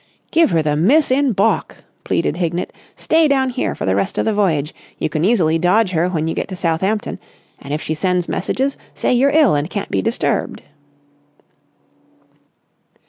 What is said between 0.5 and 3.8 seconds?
the miss in baulk," pleaded Hignett. "Stay down here